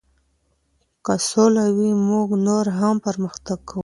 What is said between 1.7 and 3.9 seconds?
وي موږ نور هم پرمختګ کوو.